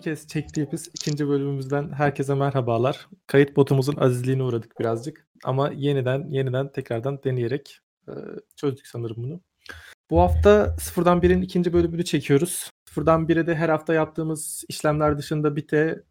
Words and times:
10. 0.00 0.02
kez 0.02 0.26
çektiğimiz 0.26 0.88
ikinci 0.94 1.28
bölümümüzden 1.28 1.92
herkese 1.92 2.34
merhabalar. 2.34 3.08
Kayıt 3.26 3.56
botumuzun 3.56 3.96
azizliğine 3.96 4.42
uğradık 4.42 4.80
birazcık. 4.80 5.26
Ama 5.44 5.70
yeniden 5.70 6.28
yeniden 6.28 6.72
tekrardan 6.72 7.22
deneyerek 7.24 7.78
e, 8.08 8.12
çözdük 8.56 8.86
sanırım 8.86 9.16
bunu. 9.16 9.40
Bu 10.10 10.20
hafta 10.20 10.76
Sıfırdan 10.80 11.22
Bir'in 11.22 11.42
ikinci 11.42 11.72
bölümünü 11.72 12.04
çekiyoruz. 12.04 12.70
Sıfırdan 12.84 13.28
Bir'e 13.28 13.46
de 13.46 13.54
her 13.54 13.68
hafta 13.68 13.94
yaptığımız 13.94 14.64
işlemler 14.68 15.18
dışında 15.18 15.56
bir 15.56 15.68
de 15.68 16.04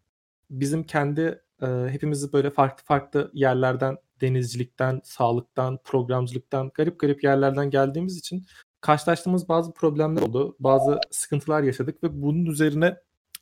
bizim 0.50 0.84
kendi 0.84 1.42
e, 1.62 1.66
hepimizi 1.66 2.32
böyle 2.32 2.50
farklı 2.50 2.84
farklı 2.84 3.30
yerlerden 3.34 3.96
denizcilikten, 4.20 5.00
sağlıktan, 5.04 5.78
programcılıktan, 5.84 6.70
garip 6.74 7.00
garip 7.00 7.24
yerlerden 7.24 7.70
geldiğimiz 7.70 8.18
için 8.18 8.46
karşılaştığımız 8.80 9.48
bazı 9.48 9.72
problemler 9.72 10.22
oldu. 10.22 10.56
Bazı 10.60 11.00
sıkıntılar 11.10 11.62
yaşadık 11.62 12.02
ve 12.04 12.22
bunun 12.22 12.46
üzerine 12.46 12.96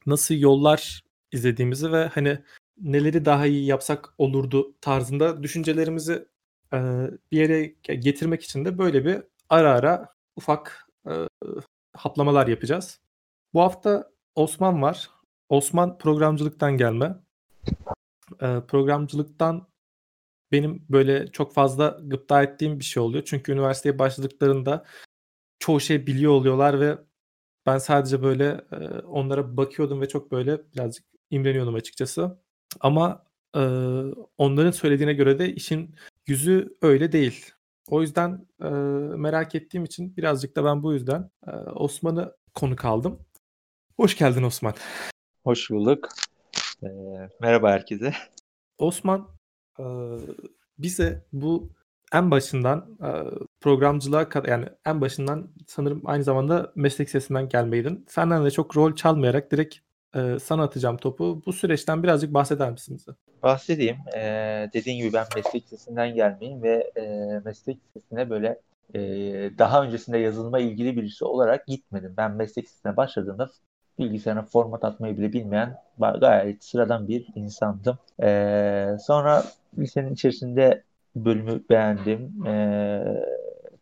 nasıl 0.08 0.34
yollar 0.34 1.02
izlediğimizi 1.32 1.92
ve 1.92 2.06
hani 2.06 2.38
neleri 2.80 3.24
daha 3.24 3.46
iyi 3.46 3.66
yapsak 3.66 4.14
olurdu 4.18 4.74
tarzında 4.80 5.42
düşüncelerimizi 5.42 6.28
e, 6.72 6.78
bir 7.32 7.38
yere 7.38 7.66
getirmek 7.82 8.42
için 8.42 8.64
de 8.64 8.78
böyle 8.78 9.04
bir 9.04 9.22
ara 9.48 9.72
ara 9.72 10.14
ufak 10.36 10.88
e, 11.06 11.12
haplamalar 11.96 12.46
yapacağız. 12.46 13.00
Bu 13.54 13.60
hafta 13.60 14.10
Osman 14.34 14.82
var. 14.82 15.10
Osman 15.48 15.98
programcılıktan 15.98 16.76
gelme. 16.76 17.16
E, 18.40 18.60
programcılıktan 18.68 19.68
benim 20.52 20.86
böyle 20.90 21.32
çok 21.32 21.54
fazla 21.54 21.98
gıpta 22.02 22.42
ettiğim 22.42 22.78
bir 22.78 22.84
şey 22.84 23.02
oluyor. 23.02 23.24
Çünkü 23.26 23.52
üniversiteye 23.52 23.98
başladıklarında 23.98 24.84
çoğu 25.58 25.80
şey 25.80 26.06
biliyor 26.06 26.32
oluyorlar 26.32 26.80
ve 26.80 26.98
ben 27.68 27.78
sadece 27.78 28.22
böyle 28.22 28.60
e, 28.72 28.76
onlara 29.00 29.56
bakıyordum 29.56 30.00
ve 30.00 30.08
çok 30.08 30.32
böyle 30.32 30.60
birazcık 30.74 31.04
imreniyordum 31.30 31.74
açıkçası. 31.74 32.38
Ama 32.80 33.24
e, 33.56 33.60
onların 34.38 34.70
söylediğine 34.70 35.12
göre 35.12 35.38
de 35.38 35.54
işin 35.54 35.94
yüzü 36.26 36.76
öyle 36.82 37.12
değil. 37.12 37.50
O 37.88 38.02
yüzden 38.02 38.46
e, 38.62 38.68
merak 39.16 39.54
ettiğim 39.54 39.84
için 39.84 40.16
birazcık 40.16 40.56
da 40.56 40.64
ben 40.64 40.82
bu 40.82 40.92
yüzden 40.92 41.30
e, 41.46 41.50
Osman'ı 41.56 42.36
konuk 42.54 42.84
aldım. 42.84 43.18
Hoş 43.96 44.18
geldin 44.18 44.42
Osman. 44.42 44.74
Hoş 45.44 45.70
bulduk. 45.70 46.08
Merhaba 47.40 47.70
herkese. 47.70 48.14
Osman 48.78 49.28
e, 49.78 49.84
bize 50.78 51.26
bu 51.32 51.70
en 52.12 52.30
başından 52.30 52.98
e, 53.02 53.10
programcılığa 53.60 54.26
yani 54.46 54.66
en 54.86 55.00
başından 55.00 55.50
sanırım 55.66 56.02
aynı 56.04 56.24
zamanda 56.24 56.72
meslek 56.74 57.10
sesinden 57.10 57.48
gelmeydin. 57.48 58.04
Senden 58.08 58.44
de 58.44 58.50
çok 58.50 58.76
rol 58.76 58.94
çalmayarak 58.94 59.52
direkt 59.52 59.76
e, 60.16 60.38
sana 60.38 60.62
atacağım 60.62 60.96
topu. 60.96 61.42
Bu 61.46 61.52
süreçten 61.52 62.02
birazcık 62.02 62.34
bahseder 62.34 62.70
misin 62.70 62.96
bize? 62.98 63.12
Bahsedeyim. 63.42 63.96
Ee, 64.16 64.70
dediğin 64.74 64.98
gibi 64.98 65.12
ben 65.12 65.26
meslek 65.36 65.68
sesinden 65.68 66.14
gelmeyeyim 66.14 66.62
ve 66.62 66.92
e, 66.96 67.02
meslek 67.44 67.78
sesine 67.94 68.30
böyle 68.30 68.60
e, 68.94 69.00
daha 69.58 69.82
öncesinde 69.82 70.18
yazılma 70.18 70.58
ilgili 70.58 70.96
birisi 70.96 71.24
olarak 71.24 71.66
gitmedim. 71.66 72.14
Ben 72.16 72.32
meslek 72.32 72.68
sesine 72.68 72.96
başladığımda 72.96 73.50
bilgisayarına 73.98 74.42
format 74.42 74.84
atmayı 74.84 75.18
bile 75.18 75.32
bilmeyen 75.32 75.76
gayet 76.20 76.64
sıradan 76.64 77.08
bir 77.08 77.26
insandım. 77.34 77.98
Ee, 78.22 78.96
sonra 79.06 79.44
lisenin 79.78 80.14
içerisinde 80.14 80.82
bölümü 81.16 81.62
beğendim. 81.70 82.46
Ee, 82.46 83.04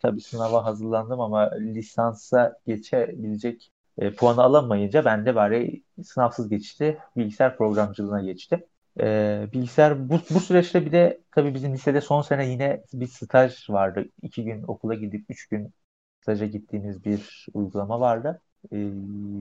tabii 0.02 0.20
sınava 0.20 0.64
hazırlandım 0.64 1.20
ama 1.20 1.50
lisansa 1.54 2.58
geçebilecek 2.66 3.72
e, 3.98 4.14
puanı 4.14 4.42
alamayınca 4.42 5.04
ben 5.04 5.26
de 5.26 5.34
bari 5.34 5.82
sınavsız 6.04 6.48
geçti. 6.48 6.98
Bilgisayar 7.16 7.56
programcılığına 7.56 8.22
geçtim. 8.22 8.64
Ee, 9.00 9.48
bilgisayar 9.52 10.08
bu, 10.08 10.20
bu 10.30 10.40
süreçte 10.40 10.86
bir 10.86 10.92
de 10.92 11.20
tabii 11.32 11.54
bizim 11.54 11.72
lisede 11.74 12.00
son 12.00 12.22
sene 12.22 12.46
yine 12.48 12.82
bir 12.92 13.06
staj 13.06 13.70
vardı. 13.70 14.08
İki 14.22 14.44
gün 14.44 14.62
okula 14.62 14.94
gidip 14.94 15.24
üç 15.30 15.48
gün 15.48 15.72
staja 16.20 16.46
gittiğimiz 16.46 17.04
bir 17.04 17.46
uygulama 17.54 18.00
vardı. 18.00 18.40
Ee, 18.72 18.76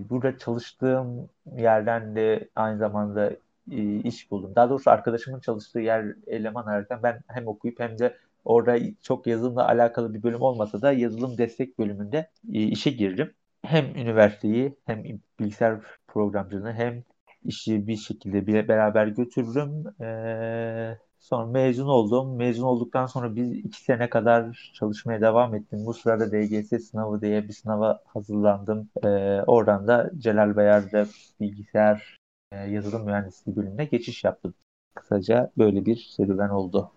burada 0.09 0.37
çalıştığım 0.37 1.29
yerden 1.57 2.15
de 2.15 2.49
aynı 2.55 2.77
zamanda 2.77 3.31
e, 3.71 3.95
iş 3.99 4.31
buldum. 4.31 4.55
Daha 4.55 4.69
doğrusu 4.69 4.91
arkadaşımın 4.91 5.39
çalıştığı 5.39 5.79
yer 5.79 6.05
eleman 6.27 6.65
ararken 6.65 6.99
ben 7.03 7.21
hem 7.27 7.47
okuyup 7.47 7.79
hem 7.79 7.99
de 7.99 8.17
orada 8.45 8.77
çok 9.01 9.27
yazılımla 9.27 9.67
alakalı 9.67 10.13
bir 10.13 10.23
bölüm 10.23 10.41
olmasa 10.41 10.81
da 10.81 10.91
yazılım 10.91 11.37
destek 11.37 11.79
bölümünde 11.79 12.31
e, 12.53 12.63
işe 12.63 12.91
girdim. 12.91 13.33
Hem 13.65 13.85
üniversiteyi 13.95 14.75
hem 14.85 15.03
bilgisayar 15.39 15.79
programcılığını 16.07 16.73
hem 16.73 17.03
işi 17.45 17.87
bir 17.87 17.97
şekilde 17.97 18.47
bir 18.47 18.67
beraber 18.67 19.07
götürdüm. 19.07 19.83
Ee, 20.01 20.97
sonra 21.19 21.45
mezun 21.45 21.87
oldum. 21.87 22.35
Mezun 22.37 22.63
olduktan 22.63 23.05
sonra 23.05 23.35
biz 23.35 23.51
iki 23.51 23.83
sene 23.83 24.09
kadar 24.09 24.71
çalışmaya 24.75 25.21
devam 25.21 25.55
ettim. 25.55 25.85
Bu 25.85 25.93
sırada 25.93 26.31
DGS 26.31 26.83
sınavı 26.89 27.21
diye 27.21 27.47
bir 27.47 27.53
sınava 27.53 28.01
hazırlandım. 28.05 28.89
Ee, 29.03 29.07
oradan 29.47 29.87
da 29.87 30.11
Celal 30.17 30.55
Bayar'da 30.55 31.05
bilgisayar 31.39 32.17
e, 32.51 32.57
yazılım 32.57 33.05
mühendisliği 33.05 33.55
bölümüne 33.55 33.85
geçiş 33.85 34.23
yaptım. 34.23 34.53
Kısaca 34.95 35.51
böyle 35.57 35.85
bir 35.85 35.95
serüven 36.17 36.49
oldu. 36.49 36.91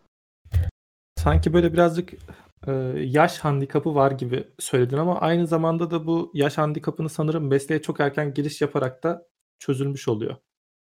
Sanki 1.29 1.53
böyle 1.53 1.73
birazcık 1.73 2.13
e, 2.67 2.73
yaş 2.97 3.39
handikapı 3.39 3.95
var 3.95 4.11
gibi 4.11 4.49
söyledin 4.59 4.97
ama 4.97 5.21
aynı 5.21 5.47
zamanda 5.47 5.91
da 5.91 6.07
bu 6.07 6.31
yaş 6.35 6.59
handikapını 6.59 7.09
sanırım 7.09 7.47
mesleğe 7.47 7.83
çok 7.83 8.01
erken 8.01 8.35
giriş 8.35 8.61
yaparak 8.61 9.03
da 9.03 9.27
çözülmüş 9.59 10.09
oluyor. 10.09 10.37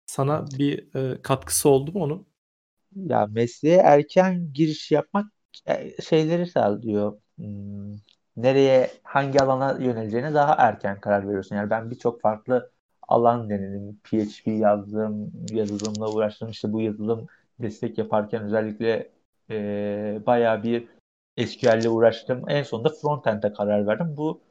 Sana 0.06 0.46
bir 0.60 0.96
e, 0.96 1.22
katkısı 1.22 1.70
oldu 1.70 1.92
mu 1.92 2.04
onun? 2.04 2.28
Ya 2.96 3.28
mesleğe 3.28 3.78
erken 3.78 4.54
giriş 4.54 4.92
yapmak 4.92 5.26
e, 5.68 6.02
şeyleri 6.02 6.48
sağlıyor. 6.48 7.18
Hmm, 7.38 7.96
nereye, 8.38 8.92
hangi 9.04 9.42
alana 9.42 9.84
yöneleceğine 9.84 10.34
daha 10.34 10.56
erken 10.56 11.00
karar 11.00 11.28
veriyorsun. 11.28 11.56
Yani 11.56 11.70
ben 11.70 11.92
birçok 11.92 12.22
farklı 12.22 12.72
alan 13.08 13.50
denedim. 13.50 14.00
PHP 14.04 14.48
yazdım, 14.52 15.32
yazılımla 15.52 16.12
uğraştım. 16.12 16.50
İşte 16.50 16.74
bu 16.74 16.82
yazılım 16.82 17.28
destek 17.60 17.98
yaparken 17.98 18.44
özellikle 18.44 19.15
e, 19.50 20.22
bayağı 20.26 20.64
bir 20.64 20.88
SQL 21.38 21.82
ile 21.82 21.90
uğraştım. 21.90 22.50
En 22.50 22.64
sonunda 22.64 22.90
frontend'e 22.90 23.54
karar 23.54 23.88
verdim. 23.88 24.14
Bu 24.18 24.42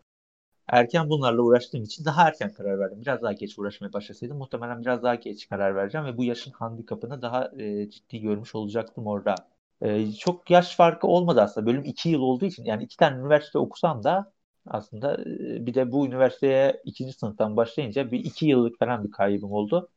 erken 0.69 1.10
bunlarla 1.10 1.43
uğraştığım 1.43 1.82
için 1.82 2.05
daha 2.05 2.28
erken 2.28 2.53
karar 2.53 2.78
verdim. 2.78 3.00
Biraz 3.00 3.22
daha 3.22 3.32
geç 3.32 3.59
uğraşmaya 3.59 3.93
başlasaydım 3.93 4.38
muhtemelen 4.38 4.82
biraz 4.82 5.03
daha 5.03 5.15
geç 5.15 5.49
karar 5.49 5.77
vereceğim 5.77 6.06
ve 6.06 6.16
bu 6.16 6.25
yaşın 6.25 6.50
handikapını 6.53 7.22
daha 7.22 7.50
e, 7.59 7.91
ciddi 7.91 8.21
görmüş 8.21 8.55
olacaktım 8.55 9.06
orada. 9.06 9.34
E, 9.82 10.12
çok 10.12 10.50
yaş 10.50 10.77
farkı 10.77 11.06
olmadı 11.06 11.41
aslında. 11.43 11.66
Bölüm 11.66 11.84
2 11.84 12.09
yıl 12.09 12.21
olduğu 12.21 12.44
için 12.44 12.65
yani 12.65 12.84
iki 12.84 12.97
tane 12.97 13.21
üniversite 13.21 13.59
okusam 13.59 14.05
da 14.05 14.32
aslında 14.66 15.15
e, 15.22 15.66
bir 15.66 15.75
de 15.75 15.93
bu 15.93 16.06
üniversiteye 16.06 16.82
ikinci 16.84 17.12
sınıftan 17.12 17.56
başlayınca 17.56 18.11
bir 18.11 18.20
iki 18.25 18.47
yıllık 18.47 18.79
falan 18.79 19.05
bir 19.05 19.11
kaybım 19.11 19.52
oldu. 19.52 19.90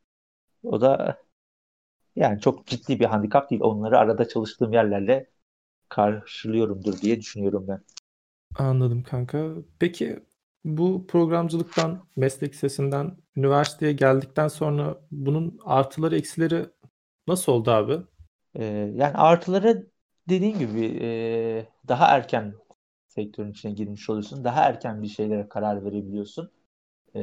O 0.64 0.80
da 0.80 1.18
yani 2.18 2.40
çok 2.40 2.66
ciddi 2.66 3.00
bir 3.00 3.04
handikap 3.04 3.50
değil. 3.50 3.62
Onları 3.62 3.98
arada 3.98 4.28
çalıştığım 4.28 4.72
yerlerle 4.72 5.30
karşılıyorumdur 5.88 7.00
diye 7.00 7.20
düşünüyorum 7.20 7.66
ben. 7.68 7.82
Anladım 8.58 9.02
kanka. 9.02 9.54
Peki 9.78 10.20
bu 10.64 11.06
programcılıktan, 11.06 12.06
meslek 12.16 12.54
sesinden 12.54 13.16
üniversiteye 13.36 13.92
geldikten 13.92 14.48
sonra 14.48 15.00
bunun 15.10 15.60
artıları 15.64 16.16
eksileri 16.16 16.66
nasıl 17.28 17.52
oldu 17.52 17.70
abi? 17.70 17.98
Ee, 18.54 18.64
yani 18.94 19.16
artıları 19.16 19.90
dediğin 20.28 20.58
gibi 20.58 20.98
e, 21.02 21.08
daha 21.88 22.06
erken 22.06 22.54
sektörün 23.08 23.50
içine 23.50 23.72
girmiş 23.72 24.10
oluyorsun. 24.10 24.44
Daha 24.44 24.62
erken 24.64 25.02
bir 25.02 25.08
şeylere 25.08 25.48
karar 25.48 25.84
verebiliyorsun. 25.84 26.50
Ee, 27.14 27.20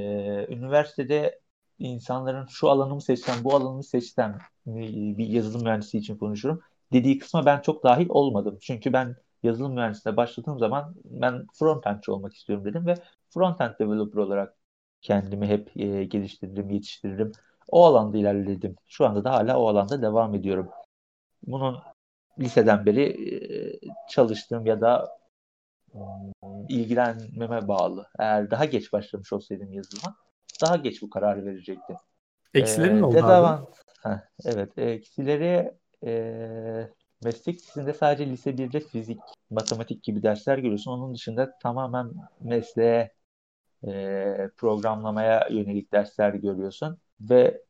üniversitede 0.50 1.42
insanların 1.80 2.45
şu 2.45 2.69
alanımı 2.69 3.01
seçsem, 3.01 3.36
bu 3.44 3.56
alanımı 3.56 3.83
seçsem 3.83 4.38
bir 4.66 5.27
yazılım 5.27 5.63
mühendisi 5.63 5.98
için 5.98 6.18
konuşurum. 6.18 6.62
Dediği 6.94 7.19
kısma 7.19 7.45
ben 7.45 7.62
çok 7.62 7.83
dahil 7.83 8.06
olmadım. 8.10 8.57
Çünkü 8.62 8.94
ben 8.94 9.16
yazılım 9.44 9.74
mühendisliğine 9.74 10.18
başladığım 10.18 10.60
zaman 10.60 10.95
ben 11.06 11.48
frontendçi 11.54 12.12
olmak 12.12 12.33
istiyorum 12.33 12.66
dedim 12.66 12.88
ve 12.88 12.95
frontend 13.30 13.72
developer 13.80 14.18
olarak 14.22 14.56
kendimi 15.01 15.48
hep 15.48 15.77
e, 15.77 16.04
geliştirdim, 16.04 16.69
yetiştirdim. 16.69 17.31
O 17.68 17.86
alanda 17.86 18.18
ilerledim. 18.18 18.75
Şu 18.88 19.06
anda 19.06 19.24
da 19.24 19.31
hala 19.31 19.60
o 19.60 19.68
alanda 19.68 20.01
devam 20.01 20.36
ediyorum. 20.36 20.69
Bunun 21.44 21.78
liseden 22.39 22.86
beri 22.86 23.04
e, 23.04 23.80
çalıştığım 24.10 24.66
ya 24.66 24.81
da 24.81 25.18
ilgilenmeme 26.69 27.68
bağlı. 27.68 28.07
Eğer 28.19 28.51
daha 28.51 28.66
geç 28.66 28.94
başlamış 28.94 29.33
olsaydım 29.33 29.71
yazılıma 29.71 30.16
daha 30.62 30.75
geç 30.75 31.02
bu 31.02 31.10
kararı 31.10 31.46
verecektim. 31.46 31.96
Eksilerin 32.54 33.00
ee, 33.00 33.06
oldu 33.06 33.18
abi? 33.18 33.66
Heh, 34.04 34.19
evet. 34.46 34.78
Eksileri 34.78 35.72
e, 36.06 36.90
meslek 37.24 37.56
lisesinde 37.56 37.94
sadece 37.94 38.30
lise 38.30 38.57
1'de 38.57 38.80
fizik, 38.80 39.19
matematik 39.50 40.04
gibi 40.04 40.24
dersler 40.24 40.57
görüyorsun. 40.57 40.92
Onun 40.92 41.13
dışında 41.13 41.57
tamamen 41.60 42.12
mesleğe 42.42 43.12
e, 43.88 44.50
programlamaya 44.57 45.48
yönelik 45.50 45.92
dersler 45.92 46.34
görüyorsun. 46.34 46.98
ve 47.22 47.62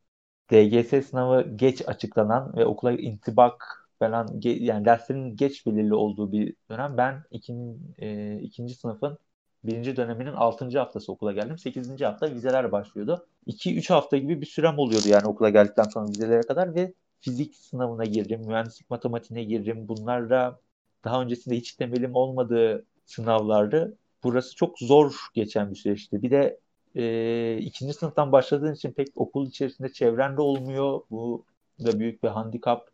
DGS 0.50 1.02
sınavı 1.02 1.56
geç 1.56 1.88
açıklanan 1.88 2.56
ve 2.56 2.66
okula 2.66 2.92
intibak 2.92 3.88
falan 3.98 4.40
yani 4.44 4.84
derslerin 4.84 5.36
geç 5.36 5.66
belirli 5.66 5.94
olduğu 5.94 6.32
bir 6.32 6.54
dönem. 6.70 6.96
Ben 6.96 7.22
ikinci, 7.30 7.78
e, 7.98 8.38
ikinci 8.40 8.74
sınıfın 8.74 9.18
birinci 9.66 9.96
döneminin 9.96 10.32
altıncı 10.32 10.78
haftası 10.78 11.12
okula 11.12 11.32
geldim. 11.32 11.58
Sekizinci 11.58 12.06
hafta 12.06 12.30
vizeler 12.30 12.72
başlıyordu. 12.72 13.26
2-3 13.46 13.90
hafta 13.90 14.16
gibi 14.16 14.40
bir 14.40 14.46
sürem 14.46 14.78
oluyordu 14.78 15.08
yani 15.08 15.26
okula 15.26 15.50
geldikten 15.50 15.84
sonra 15.84 16.08
vizelere 16.08 16.40
kadar 16.40 16.74
ve 16.74 16.92
fizik 17.20 17.54
sınavına 17.56 18.04
girdim, 18.04 18.40
mühendislik 18.46 18.90
matematiğine 18.90 19.44
girdim. 19.44 19.88
Bunlarla 19.88 20.60
daha 21.04 21.22
öncesinde 21.22 21.56
hiç 21.56 21.72
temelim 21.72 22.14
olmadığı 22.14 22.84
sınavlardı. 23.04 23.96
Burası 24.24 24.56
çok 24.56 24.78
zor 24.78 25.14
geçen 25.34 25.70
bir 25.70 25.76
süreçti. 25.76 26.22
Bir 26.22 26.30
de 26.30 26.60
e, 26.94 27.58
ikinci 27.58 27.92
sınıftan 27.92 28.32
başladığın 28.32 28.74
için 28.74 28.92
pek 28.92 29.08
okul 29.16 29.48
içerisinde 29.48 29.92
çevrende 29.92 30.40
olmuyor. 30.40 31.00
Bu 31.10 31.44
da 31.84 32.00
büyük 32.00 32.22
bir 32.22 32.28
handikap. 32.28 32.90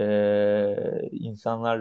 E, 0.00 0.06
insanlar 1.10 1.80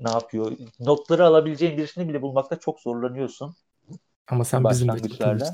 ne 0.00 0.10
yapıyor? 0.10 0.52
Notları 0.80 1.26
alabileceğin 1.26 1.76
birisini 1.78 2.08
bile 2.08 2.22
bulmakta 2.22 2.58
çok 2.58 2.80
zorlanıyorsun. 2.80 3.54
Ama 4.30 4.44
sen 4.44 4.64
bizim 4.64 4.88
de 4.88 5.44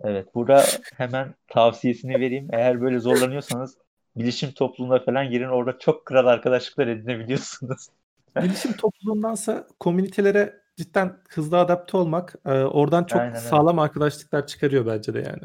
Evet. 0.00 0.34
Burada 0.34 0.64
hemen 0.96 1.34
tavsiyesini 1.48 2.20
vereyim. 2.20 2.48
Eğer 2.52 2.80
böyle 2.80 2.98
zorlanıyorsanız 2.98 3.78
bilişim 4.16 4.52
topluluğuna 4.52 5.04
falan 5.04 5.30
girin. 5.30 5.48
Orada 5.48 5.78
çok 5.78 6.06
kral 6.06 6.26
arkadaşlıklar 6.26 6.86
edinebiliyorsunuz. 6.86 7.88
bilişim 8.36 8.72
topluluğundansa 8.72 9.66
komünitelere 9.80 10.60
cidden 10.76 11.16
hızlı 11.28 11.58
adapte 11.58 11.96
olmak 11.96 12.34
e, 12.46 12.50
oradan 12.50 13.04
çok 13.04 13.20
Aynen, 13.20 13.34
sağlam 13.34 13.78
evet. 13.78 13.88
arkadaşlıklar 13.88 14.46
çıkarıyor 14.46 14.86
bence 14.86 15.14
de 15.14 15.18
yani. 15.18 15.42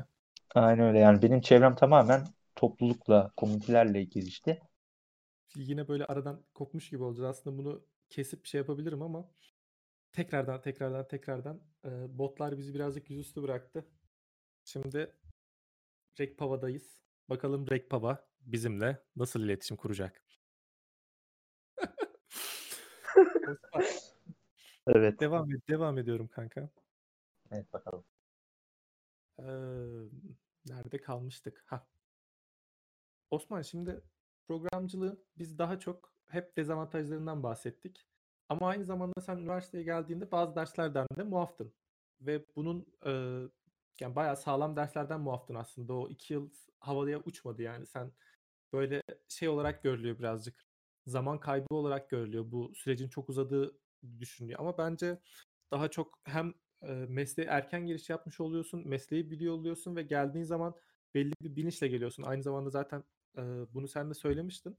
Aynen 0.56 0.88
öyle 0.88 1.00
yani 1.00 1.22
benim 1.22 1.42
çevrem 1.42 1.76
tamamen 1.76 2.28
toplulukla, 2.56 3.32
komünitelerle 3.38 4.04
gelişti. 4.04 4.62
Yine 5.56 5.88
böyle 5.88 6.06
aradan 6.06 6.42
kopmuş 6.54 6.90
gibi 6.90 7.04
olacağız. 7.04 7.30
Aslında 7.30 7.58
bunu 7.58 7.82
kesip 8.10 8.44
bir 8.44 8.50
şey 8.50 8.60
yapabilirim 8.60 9.02
ama 9.02 9.26
tekrardan 10.12 10.62
tekrardan 10.62 11.08
tekrardan 11.08 11.62
e, 11.86 11.90
botlar 12.18 12.58
bizi 12.58 12.74
birazcık 12.74 13.10
yüzüstü 13.10 13.44
bıraktı. 13.44 13.88
Şimdi 14.64 15.16
Rekpava'dayız. 16.20 17.02
Bakalım 17.30 17.70
Rekpava 17.70 18.28
bizimle 18.42 19.04
nasıl 19.16 19.44
iletişim 19.44 19.78
kuracak? 19.78 20.24
Evet. 24.88 25.20
Devam 25.20 25.52
et, 25.52 25.70
devam 25.70 25.98
ediyorum 25.98 26.28
kanka. 26.28 26.70
Evet 27.52 27.74
bakalım. 27.74 28.06
Ee, 29.40 29.44
nerede 30.66 31.02
kalmıştık? 31.02 31.64
Ha. 31.66 31.88
Osman 33.30 33.62
şimdi 33.62 34.02
programcılığı 34.48 35.24
biz 35.38 35.58
daha 35.58 35.80
çok 35.80 36.14
hep 36.28 36.58
dezavantajlarından 36.58 37.44
bahsettik. 37.44 38.09
Ama 38.50 38.68
aynı 38.68 38.86
zamanda 38.86 39.22
sen 39.22 39.38
üniversiteye 39.38 39.84
geldiğinde 39.84 40.32
bazı 40.32 40.56
derslerden 40.56 41.08
de 41.18 41.24
muaftın. 41.24 41.74
Ve 42.22 42.46
bunun 42.56 42.86
e, 43.06 43.12
yani 44.00 44.16
bayağı 44.16 44.38
sağlam 44.38 44.76
derslerden 44.76 45.22
muaftın 45.22 45.56
aslında. 45.56 45.94
O 45.94 46.10
iki 46.10 46.34
yıl 46.34 46.50
havaya 46.80 47.20
uçmadı 47.20 47.62
yani. 47.62 47.86
Sen 47.88 48.12
böyle 48.74 49.02
şey 49.28 49.50
olarak 49.50 49.84
görülüyor 49.84 50.20
birazcık. 50.20 50.66
Zaman 51.08 51.40
kaybı 51.40 51.76
olarak 51.76 52.10
görülüyor. 52.10 52.52
Bu 52.52 52.76
sürecin 52.76 53.10
çok 53.10 53.30
uzadığı 53.30 53.80
düşünülüyor. 54.20 54.60
Ama 54.60 54.78
bence 54.78 55.20
daha 55.72 55.88
çok 55.92 56.20
hem 56.24 56.54
e, 56.82 56.88
mesleğe 56.92 57.50
erken 57.50 57.86
giriş 57.86 58.10
yapmış 58.10 58.40
oluyorsun, 58.40 58.88
mesleği 58.88 59.32
biliyor 59.32 59.54
oluyorsun 59.54 59.96
ve 59.96 60.04
geldiğin 60.04 60.46
zaman 60.46 60.76
belli 61.14 61.34
bir 61.42 61.56
bilinçle 61.56 61.88
geliyorsun. 61.88 62.24
Aynı 62.24 62.44
zamanda 62.44 62.70
zaten 62.70 63.04
e, 63.38 63.42
bunu 63.74 63.88
sen 63.88 64.10
de 64.10 64.14
söylemiştin. 64.14 64.78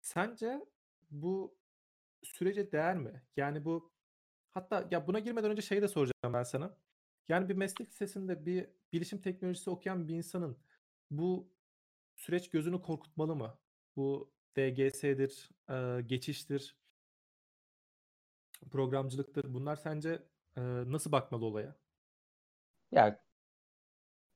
Sence 0.00 0.66
bu 1.10 1.61
sürece 2.22 2.72
değer 2.72 2.96
mi? 2.96 3.22
Yani 3.36 3.64
bu 3.64 3.92
hatta 4.54 4.88
ya 4.90 5.06
buna 5.06 5.18
girmeden 5.18 5.50
önce 5.50 5.62
şeyi 5.62 5.82
de 5.82 5.88
soracağım 5.88 6.34
ben 6.34 6.42
sana. 6.42 6.76
Yani 7.28 7.48
bir 7.48 7.54
meslek 7.54 7.88
lisesinde 7.90 8.46
bir 8.46 8.68
bilişim 8.92 9.22
teknolojisi 9.22 9.70
okuyan 9.70 10.08
bir 10.08 10.14
insanın 10.14 10.58
bu 11.10 11.52
süreç 12.16 12.50
gözünü 12.50 12.82
korkutmalı 12.82 13.36
mı? 13.36 13.58
Bu 13.96 14.32
DGS'dir, 14.56 15.50
e, 15.70 16.02
geçiştir, 16.02 16.76
programcılıktır. 18.70 19.54
Bunlar 19.54 19.76
sence 19.76 20.22
e, 20.56 20.60
nasıl 20.62 21.12
bakmalı 21.12 21.44
olaya? 21.44 21.76
Ya 22.92 23.22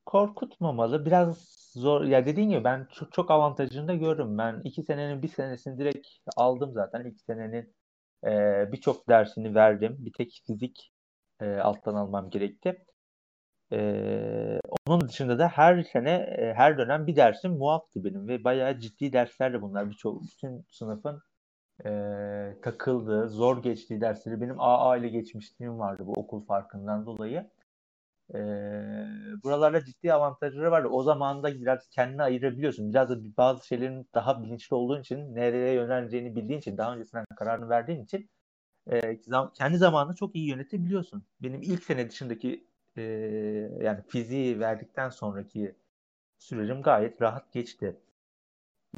korkutmamalı. 0.05 1.05
Biraz 1.05 1.37
zor. 1.75 2.03
Ya 2.03 2.25
dediğin 2.25 2.49
gibi 2.49 2.63
ben 2.63 2.87
çok, 2.93 3.11
çok 3.13 3.31
avantajını 3.31 3.87
da 3.87 3.95
görürüm. 3.95 4.37
Ben 4.37 4.61
iki 4.63 4.83
senenin 4.83 5.21
bir 5.23 5.27
senesini 5.27 5.77
direkt 5.79 6.07
aldım 6.37 6.73
zaten. 6.73 7.05
İki 7.05 7.23
senenin 7.23 7.75
e, 8.25 8.29
birçok 8.71 9.09
dersini 9.09 9.55
verdim. 9.55 9.95
Bir 9.99 10.13
tek 10.13 10.41
fizik 10.47 10.93
e, 11.41 11.55
alttan 11.55 11.95
almam 11.95 12.29
gerekti. 12.29 12.85
E, 13.71 13.79
onun 14.87 15.07
dışında 15.07 15.39
da 15.39 15.47
her 15.47 15.83
sene, 15.83 16.11
e, 16.11 16.53
her 16.53 16.77
dönem 16.77 17.07
bir 17.07 17.15
dersim 17.15 17.51
muaftı 17.51 18.03
benim 18.03 18.27
ve 18.27 18.43
bayağı 18.43 18.79
ciddi 18.79 19.13
derslerdi 19.13 19.61
bunlar. 19.61 19.89
Birçok 19.89 20.21
bütün 20.23 20.65
sınıfın 20.71 21.21
e, 21.85 21.89
takıldığı, 22.61 23.29
zor 23.29 23.63
geçtiği 23.63 24.01
dersleri 24.01 24.41
benim 24.41 24.55
AA 24.59 24.97
ile 24.97 25.09
geçmişliğim 25.09 25.79
vardı 25.79 26.03
bu 26.05 26.11
okul 26.13 26.45
farkından 26.45 27.05
dolayı. 27.05 27.49
E, 28.35 28.37
buralarda 29.43 29.85
ciddi 29.85 30.13
avantajları 30.13 30.71
vardı. 30.71 30.87
O 30.87 31.03
zaman 31.03 31.43
da 31.43 31.55
biraz 31.61 31.87
kendini 31.89 32.23
ayırabiliyorsun. 32.23 32.89
Biraz 32.89 33.09
da 33.09 33.17
bazı 33.37 33.67
şeylerin 33.67 34.09
daha 34.13 34.43
bilinçli 34.43 34.75
olduğun 34.75 35.01
için, 35.01 35.35
nereye 35.35 35.73
yöneleceğini 35.73 36.35
bildiğin 36.35 36.59
için, 36.59 36.77
daha 36.77 36.93
öncesinden 36.95 37.25
kararını 37.37 37.69
verdiğin 37.69 38.03
için 38.03 38.29
e, 38.91 39.21
kendi 39.53 39.77
zamanını 39.77 40.15
çok 40.15 40.35
iyi 40.35 40.49
yönetebiliyorsun. 40.49 41.23
Benim 41.41 41.61
ilk 41.61 41.83
sene 41.83 42.09
dışındaki 42.09 42.67
e, 42.97 43.01
yani 43.81 44.01
fiziği 44.07 44.59
verdikten 44.59 45.09
sonraki 45.09 45.75
sürecim 46.39 46.81
gayet 46.81 47.21
rahat 47.21 47.53
geçti. 47.53 47.97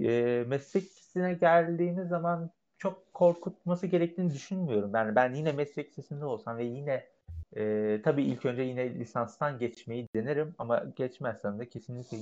E, 0.01 0.43
meslek 0.47 0.83
lisesine 0.83 1.33
geldiğiniz 1.33 2.07
zaman 2.07 2.51
çok 2.77 3.13
korkutması 3.13 3.87
gerektiğini 3.87 4.33
düşünmüyorum. 4.33 4.91
Yani 4.95 5.15
ben 5.15 5.33
yine 5.33 5.51
meslek 5.51 5.89
lisesinde 5.89 6.25
olsam 6.25 6.57
ve 6.57 6.63
yine 6.65 7.07
e, 7.57 8.01
tabii 8.03 8.23
ilk 8.23 8.45
önce 8.45 8.61
yine 8.61 8.95
lisanstan 8.95 9.59
geçmeyi 9.59 10.07
denerim 10.15 10.55
ama 10.57 10.85
geçmezsem 10.95 11.59
de 11.59 11.69
kesinlikle 11.69 12.17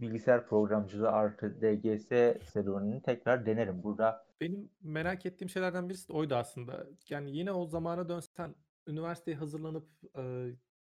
bilgisayar 0.00 0.46
programcılığı 0.48 1.10
artı 1.10 1.60
DGS 1.60 2.08
serüvenini 2.52 3.02
tekrar 3.02 3.46
denerim. 3.46 3.82
Burada 3.82 4.26
benim 4.40 4.70
merak 4.82 5.26
ettiğim 5.26 5.50
şeylerden 5.50 5.88
birisi 5.88 6.08
de 6.08 6.12
oydu 6.12 6.34
aslında. 6.34 6.86
Yani 7.08 7.36
yine 7.36 7.52
o 7.52 7.66
zamana 7.66 8.08
dönsen 8.08 8.54
üniversiteye 8.86 9.36
hazırlanıp 9.36 9.88
e, 10.18 10.46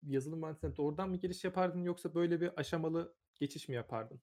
yazılım 0.04 0.40
mühendisliğine 0.40 0.78
doğrudan 0.78 1.10
mı 1.10 1.18
giriş 1.18 1.44
yapardın 1.44 1.84
yoksa 1.84 2.16
böyle 2.16 2.42
bir 2.42 2.52
aşamalı 2.60 3.14
geçiş 3.36 3.70
mi 3.70 3.76
yapardın? 3.76 4.22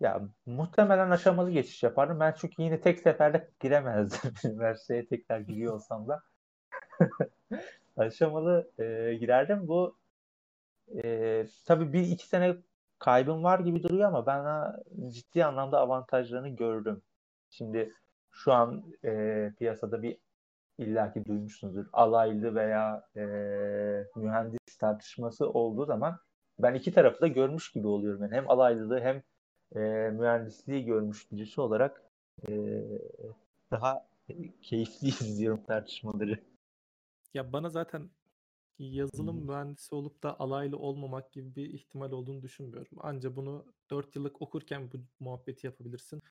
Ya 0.00 0.28
muhtemelen 0.46 1.10
aşamalı 1.10 1.50
geçiş 1.50 1.82
yapardım. 1.82 2.20
Ben 2.20 2.34
çünkü 2.38 2.62
yine 2.62 2.80
tek 2.80 2.98
seferde 2.98 3.50
giremezdim 3.60 4.32
üniversiteye 4.44 5.06
tekrar 5.06 5.40
giriyor 5.40 5.74
olsam 5.74 6.08
da. 6.08 6.22
aşamalı 7.96 8.70
e, 8.78 9.14
girerdim. 9.14 9.68
Bu 9.68 9.96
e, 11.04 11.46
tabii 11.66 11.92
bir 11.92 12.00
iki 12.00 12.28
sene 12.28 12.56
kaybım 12.98 13.44
var 13.44 13.60
gibi 13.60 13.82
duruyor 13.82 14.08
ama 14.08 14.26
ben 14.26 14.72
ciddi 15.10 15.44
anlamda 15.44 15.78
avantajlarını 15.80 16.48
gördüm. 16.48 17.02
Şimdi 17.50 17.94
şu 18.30 18.52
an 18.52 18.84
e, 19.04 19.52
piyasada 19.58 20.02
bir 20.02 20.18
illaki 20.78 21.24
duymuşsunuzdur. 21.24 21.86
Alaylı 21.92 22.54
veya 22.54 23.04
e, 23.16 23.22
mühendis 24.16 24.78
tartışması 24.80 25.50
olduğu 25.50 25.86
zaman 25.86 26.18
ben 26.58 26.74
iki 26.74 26.92
tarafı 26.92 27.20
da 27.20 27.26
görmüş 27.28 27.72
gibi 27.72 27.86
oluyorum. 27.86 28.22
Yani 28.22 28.34
hem 28.34 28.50
alaylılığı 28.50 29.00
hem 29.00 29.22
e, 29.76 30.10
mühendisliği 30.10 30.84
görmüş 30.84 31.32
birisi 31.32 31.60
olarak 31.60 32.02
e, 32.48 32.52
daha 33.70 34.06
keyifli 34.62 35.08
izliyorum 35.08 35.62
tartışmaları. 35.66 36.38
Ya 37.34 37.52
bana 37.52 37.70
zaten 37.70 38.10
yazılım 38.78 39.46
mühendisi 39.46 39.94
olup 39.94 40.22
da 40.22 40.40
alaylı 40.40 40.78
olmamak 40.78 41.32
gibi 41.32 41.56
bir 41.56 41.74
ihtimal 41.74 42.12
olduğunu 42.12 42.42
düşünmüyorum. 42.42 42.98
Anca 43.00 43.36
bunu 43.36 43.74
4 43.90 44.16
yıllık 44.16 44.42
okurken 44.42 44.92
bu 44.92 44.96
muhabbeti 45.20 45.66
yapabilirsin. 45.66 46.22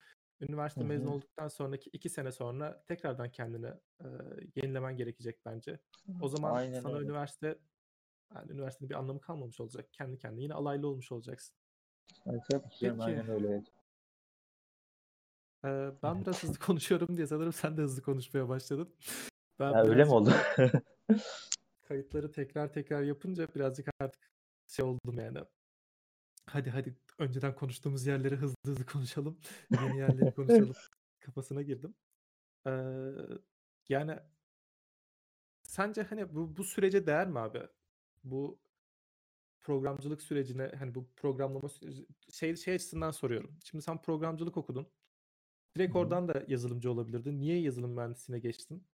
Üniversite 0.41 0.81
Hı-hı. 0.81 0.87
mezun 0.87 1.07
olduktan 1.07 1.47
sonraki 1.47 1.89
iki 1.93 2.09
sene 2.09 2.31
sonra 2.31 2.83
tekrardan 2.87 3.31
kendini 3.31 3.73
e, 4.01 4.07
yenilemen 4.55 4.97
gerekecek 4.97 5.45
bence. 5.45 5.79
O 6.21 6.27
zaman 6.27 6.51
Aynen 6.51 6.79
sana 6.81 6.95
öyle. 6.95 7.05
üniversite 7.05 7.59
yani 8.35 8.51
üniversitenin 8.51 8.89
bir 8.89 8.95
anlamı 8.95 9.21
kalmamış 9.21 9.59
olacak. 9.59 9.93
Kendi 9.93 10.17
kendine 10.17 10.41
yine 10.43 10.53
alaylı 10.53 10.87
olmuş 10.87 11.11
olacaksın. 11.11 11.55
Evet, 12.25 12.43
Peki. 12.49 12.91
Aynen 12.99 13.29
öyle. 13.29 13.63
Ee, 15.65 15.91
ben 16.03 16.21
biraz 16.21 16.43
hızlı 16.43 16.59
konuşuyorum 16.65 17.17
diye 17.17 17.27
sanırım 17.27 17.53
sen 17.53 17.77
de 17.77 17.81
hızlı 17.81 18.01
konuşmaya 18.01 18.49
başladın. 18.49 18.95
Ben 19.59 19.71
ya 19.71 19.83
öyle 19.83 20.03
mi 20.03 20.11
oldu? 20.11 20.33
kayıtları 21.87 22.31
tekrar 22.31 22.73
tekrar 22.73 23.03
yapınca 23.03 23.47
birazcık 23.55 23.87
artık 23.99 24.31
şey 24.67 24.85
oldum 24.85 25.19
yani. 25.19 25.39
hadi 26.45 26.69
hadi 26.69 26.95
önceden 27.17 27.55
konuştuğumuz 27.55 28.05
yerleri 28.07 28.35
hızlı 28.35 28.55
hızlı 28.65 28.85
konuşalım. 28.85 29.39
Yeni 29.81 29.97
yerleri 29.97 30.31
konuşalım 30.31 30.73
kafasına 31.19 31.61
girdim. 31.61 31.95
Ee, 32.67 32.71
yani 33.89 34.19
sence 35.63 36.03
hani 36.03 36.35
bu, 36.35 36.57
bu 36.57 36.63
sürece 36.63 37.07
değer 37.07 37.27
mi 37.27 37.39
abi? 37.39 37.61
Bu 38.23 38.59
programcılık 39.61 40.21
sürecine 40.21 40.71
hani 40.79 40.95
bu 40.95 41.07
programlama 41.15 41.69
şey, 42.31 42.55
şey 42.55 42.73
açısından 42.73 43.11
soruyorum. 43.11 43.59
Şimdi 43.63 43.83
sen 43.83 44.01
programcılık 44.01 44.57
okudun. 44.57 44.87
Direkt 45.75 45.95
oradan 45.95 46.27
da 46.27 46.43
yazılımcı 46.47 46.91
olabilirdin. 46.91 47.41
Niye 47.41 47.61
yazılım 47.61 47.91
mühendisliğine 47.91 48.39
geçtin? 48.39 48.87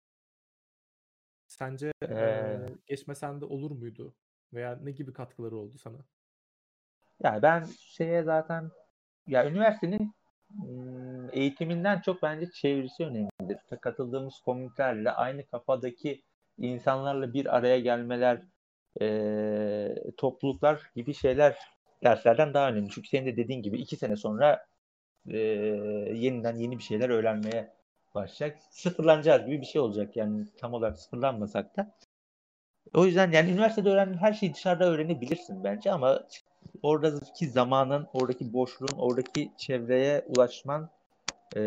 Sence 1.62 1.92
Ee, 2.02 2.14
eee, 2.14 2.58
geçmesen 2.86 3.40
de 3.40 3.44
olur 3.44 3.70
muydu? 3.70 4.14
Veya 4.52 4.78
ne 4.82 4.90
gibi 4.90 5.12
katkıları 5.12 5.56
oldu 5.56 5.78
sana? 5.78 5.98
yani 7.22 7.42
ben 7.42 7.64
şeye 7.78 8.22
zaten 8.22 8.70
ya 9.26 9.46
üniversitenin 9.50 10.12
eğitiminden 11.32 12.00
çok 12.00 12.22
bence 12.22 12.50
çevirisi 12.50 13.04
önemlidir. 13.04 13.58
Katıldığımız 13.80 14.40
komünitelerle 14.44 15.10
aynı 15.10 15.46
kafadaki 15.46 16.22
insanlarla 16.58 17.32
bir 17.34 17.56
araya 17.56 17.80
gelmeler, 17.80 18.42
e, 19.00 19.94
topluluklar 20.16 20.90
gibi 20.96 21.14
şeyler 21.14 21.58
derslerden 22.04 22.54
daha 22.54 22.68
önemli. 22.70 22.90
Çünkü 22.90 23.08
senin 23.08 23.26
de 23.26 23.36
dediğin 23.36 23.62
gibi 23.62 23.78
iki 23.78 23.96
sene 23.96 24.16
sonra 24.16 24.66
e, 25.28 25.38
yeniden 26.14 26.56
yeni 26.56 26.78
bir 26.78 26.82
şeyler 26.82 27.08
öğrenmeye 27.10 27.72
başlayacak. 28.14 28.58
Sıfırlanacağız 28.70 29.46
gibi 29.46 29.60
bir 29.60 29.66
şey 29.66 29.80
olacak. 29.80 30.16
Yani 30.16 30.46
tam 30.58 30.74
olarak 30.74 30.98
sıfırlanmasak 30.98 31.76
da. 31.76 31.94
O 32.94 33.06
yüzden 33.06 33.32
yani 33.32 33.50
üniversitede 33.50 33.90
öğrendiğin 33.90 34.18
her 34.18 34.32
şeyi 34.32 34.54
dışarıda 34.54 34.84
öğrenebilirsin 34.84 35.64
bence 35.64 35.92
ama 35.92 36.22
oradaki 36.82 37.48
zamanın, 37.48 38.08
oradaki 38.12 38.52
boşluğun, 38.52 38.96
oradaki 38.98 39.52
çevreye 39.56 40.24
ulaşman 40.28 40.90
e, 41.56 41.60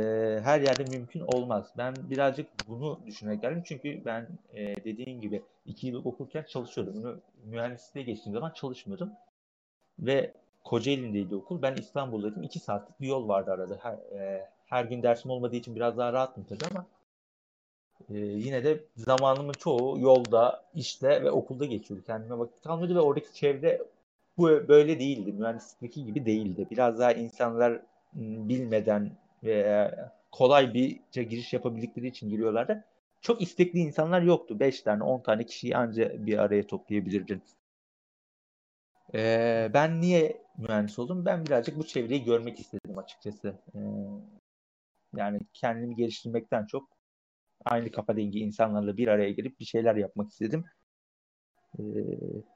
her 0.43 0.61
yerde 0.61 0.83
mümkün 0.97 1.19
olmaz. 1.21 1.73
Ben 1.77 1.95
birazcık 2.09 2.47
bunu 2.67 2.99
düşünerek 3.05 3.41
geldim. 3.41 3.63
Çünkü 3.65 4.05
ben 4.05 4.27
e, 4.53 4.83
dediğim 4.83 5.21
gibi 5.21 5.43
iki 5.65 5.87
yıl 5.87 6.05
okurken 6.05 6.43
çalışıyordum. 6.43 6.97
Mü- 7.03 7.19
Mühendisliğe 7.45 8.05
geçtiğim 8.05 8.33
zaman 8.33 8.51
çalışmıyordum. 8.51 9.11
Ve 9.99 10.33
Kocaeli'ndeydi 10.63 11.35
okul. 11.35 11.61
Ben 11.61 11.75
İstanbul'daydım. 11.75 12.43
İki 12.43 12.59
saatlik 12.59 13.01
bir 13.01 13.07
yol 13.07 13.27
vardı 13.27 13.51
arada. 13.51 13.79
Her, 13.81 13.93
e, 13.93 14.49
her 14.65 14.85
gün 14.85 15.03
dersim 15.03 15.31
olmadığı 15.31 15.55
için 15.55 15.75
biraz 15.75 15.97
daha 15.97 16.13
rahattım 16.13 16.45
tabii 16.49 16.71
ama 16.71 16.85
e, 18.09 18.17
yine 18.17 18.63
de 18.63 18.83
zamanımın 18.95 19.53
çoğu 19.53 19.99
yolda, 19.99 20.65
işte 20.73 21.23
ve 21.23 21.31
okulda 21.31 21.65
geçiyordu. 21.65 22.03
Kendime 22.07 22.39
vakit 22.39 22.61
kalmıyordu 22.61 22.95
ve 22.95 22.99
oradaki 22.99 23.33
çevre 23.33 23.81
bu 24.37 24.49
böyle 24.67 24.99
değildi. 24.99 25.33
Mühendislikteki 25.33 26.05
gibi 26.05 26.25
değildi. 26.25 26.67
Biraz 26.71 26.99
daha 26.99 27.11
insanlar 27.11 27.81
bilmeden 28.13 29.11
ve 29.43 29.91
kolay 30.31 30.73
birce 30.73 31.23
giriş 31.23 31.53
yapabildikleri 31.53 32.07
için 32.07 32.29
giriyorlardı. 32.29 32.83
Çok 33.21 33.41
istekli 33.41 33.79
insanlar 33.79 34.21
yoktu. 34.21 34.59
5 34.59 34.81
tane, 34.81 35.03
10 35.03 35.19
tane 35.21 35.45
kişiyi 35.45 35.77
anca 35.77 36.25
bir 36.25 36.37
araya 36.37 36.67
toplayabilirdin. 36.67 37.41
Ee, 39.13 39.71
ben 39.73 40.01
niye 40.01 40.41
mühendis 40.57 40.99
oldum? 40.99 41.25
Ben 41.25 41.45
birazcık 41.45 41.77
bu 41.77 41.87
çevreyi 41.87 42.23
görmek 42.23 42.59
istedim 42.59 42.97
açıkçası. 42.97 43.55
Ee, 43.75 43.79
yani 45.17 45.39
kendimi 45.53 45.95
geliştirmekten 45.95 46.65
çok 46.65 46.89
aynı 47.65 47.91
kafa 47.91 48.17
dengi 48.17 48.39
insanlarla 48.39 48.97
bir 48.97 49.07
araya 49.07 49.31
gelip 49.31 49.59
bir 49.59 49.65
şeyler 49.65 49.95
yapmak 49.95 50.29
istedim. 50.31 50.65
Ee, 51.79 51.83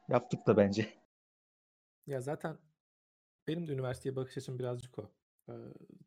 yaptık 0.09 0.47
da 0.47 0.57
bence. 0.57 0.89
Ya 2.07 2.21
zaten 2.21 2.57
benim 3.47 3.67
de 3.67 3.71
üniversiteye 3.71 4.15
bakış 4.15 4.37
açım 4.37 4.59
birazcık 4.59 4.99
o. 4.99 5.11
Ee, 5.49 5.53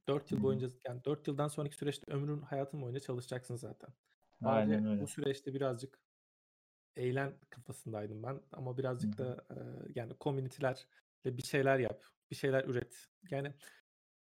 4 0.09 0.33
yıl 0.33 0.43
boyunca 0.43 0.69
yani 0.89 1.05
4 1.05 1.29
yıldan 1.29 1.49
sonraki 1.49 1.77
süreçte 1.77 2.13
ömrün 2.13 2.41
hayatın 2.41 2.83
boyunca 2.83 3.01
çalışacaksın 3.01 3.57
zaten. 3.57 3.91
Aynen 4.45 4.85
Bari 4.85 4.89
öyle. 4.91 5.03
bu 5.03 5.07
süreçte 5.07 5.55
birazcık 5.55 5.99
eğlen 6.97 7.33
kafasındaydım 7.51 8.23
ben 8.23 8.41
ama 8.53 8.79
birazcık 8.79 9.19
Hı 9.19 9.25
hı. 9.25 9.29
da 9.29 9.45
e, 9.51 9.59
yani 9.95 10.15
komünitelerle 10.15 10.79
bir 11.25 11.43
şeyler 11.43 11.79
yap, 11.79 12.05
bir 12.31 12.37
şeyler 12.37 12.65
üret. 12.65 13.09
Yani 13.31 13.55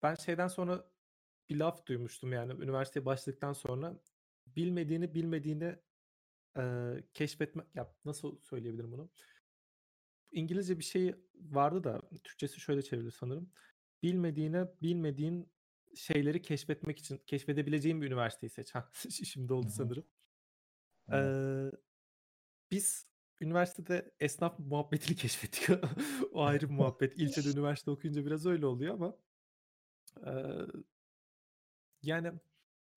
ben 0.04 0.16
şeyden 0.16 0.48
sonra 0.48 0.86
bir 1.50 1.56
laf 1.56 1.86
duymuştum 1.86 2.34
yani 2.34 2.54
üniversiteye 2.64 3.06
başladıktan 3.06 3.54
sonra 3.54 4.00
bilmediğini 4.48 5.16
bilmediğini 5.16 5.76
e, 6.58 6.94
keşfetmek 7.14 7.76
ya 7.76 7.94
nasıl 8.06 8.40
söyleyebilirim 8.42 8.92
bunu? 8.92 9.10
İngilizce 10.32 10.80
bir 10.80 10.84
şey 10.84 11.16
vardı 11.36 11.84
da 11.84 12.02
Türkçesi 12.24 12.60
şöyle 12.60 12.82
çevrilir 12.82 13.12
sanırım. 13.12 13.52
Bilmediğine 14.04 14.68
bilmediğin 14.82 15.52
şeyleri 15.96 16.42
keşfetmek 16.42 17.00
için 17.00 17.18
keşfedebileceğin 17.28 18.02
bir 18.02 18.08
üniversiteyi 18.08 18.50
seç. 18.50 18.74
Şimdi 19.10 19.54
oldu 19.54 19.70
sanırım. 19.70 20.06
Ee, 21.12 21.72
biz 22.72 23.08
üniversitede 23.42 24.12
esnaf 24.20 24.60
muhabbetini 24.60 25.16
keşfettik. 25.22 25.70
o 26.32 26.44
ayrı 26.44 26.70
bir 26.70 26.74
muhabbet. 26.74 27.18
İlçede 27.18 27.50
üniversite 27.58 27.92
okuyunca 27.92 28.26
biraz 28.26 28.46
öyle 28.46 28.66
oluyor 28.66 28.94
ama 28.94 29.18
e, 30.26 30.32
yani 32.06 32.32